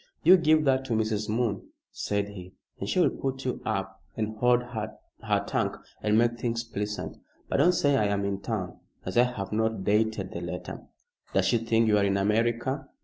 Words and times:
"You 0.23 0.35
give 0.35 0.63
that 0.65 0.83
to 0.85 0.93
Mrs. 0.93 1.29
Moon," 1.29 1.61
said 1.91 2.29
he, 2.29 2.55
"and 2.79 2.89
she 2.89 2.99
will 2.99 3.11
put 3.11 3.45
you 3.45 3.61
up 3.67 4.01
and 4.17 4.35
hold 4.37 4.63
her 4.63 4.97
tongue 5.45 5.77
and 6.01 6.17
make 6.17 6.39
things 6.39 6.63
pleasant. 6.63 7.17
But 7.49 7.57
don't 7.57 7.73
say 7.73 7.95
I 7.95 8.05
am 8.07 8.25
in 8.25 8.39
town, 8.41 8.79
as 9.05 9.15
I 9.15 9.25
have 9.25 9.51
not 9.51 9.83
dated 9.83 10.31
the 10.31 10.41
letter." 10.41 10.87
"Does 11.35 11.45
she 11.45 11.59
think 11.59 11.87
you 11.87 11.99
are 11.99 12.03
in 12.03 12.17
America?" 12.17 12.87